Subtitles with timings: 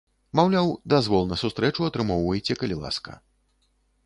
[0.37, 3.11] Маўляў, дазвол на сустрэчу атрымоўвайце, калі ласка.